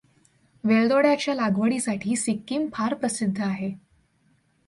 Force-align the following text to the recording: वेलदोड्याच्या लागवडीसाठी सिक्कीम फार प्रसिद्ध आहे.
वेलदोड्याच्या 0.63 1.35
लागवडीसाठी 1.35 2.15
सिक्कीम 2.15 2.65
फार 2.73 2.93
प्रसिद्ध 2.93 3.41
आहे. 3.41 3.71